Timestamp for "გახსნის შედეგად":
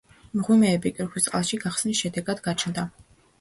1.65-2.43